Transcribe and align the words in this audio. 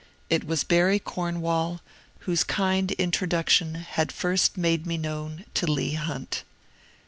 It 0.31 0.45
was 0.45 0.63
Barry 0.63 0.97
Cornwall, 0.97 1.79
whose 2.21 2.43
kind 2.43 2.91
introduction 2.93 3.75
had 3.75 4.11
first 4.11 4.57
made 4.57 4.87
me 4.87 4.97
known 4.97 5.45
to 5.53 5.67
Leigh 5.71 5.93
Hunt. 5.93 6.43